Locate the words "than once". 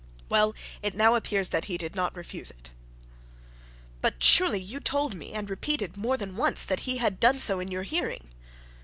6.17-6.65